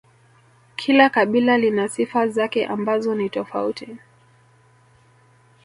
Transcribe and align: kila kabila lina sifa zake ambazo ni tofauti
kila 0.75 1.09
kabila 1.09 1.57
lina 1.57 1.87
sifa 1.89 2.27
zake 2.27 2.65
ambazo 2.65 3.15
ni 3.15 3.29
tofauti 3.29 3.97